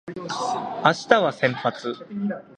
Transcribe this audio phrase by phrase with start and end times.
[0.17, 0.27] 明
[0.93, 1.93] 日は先発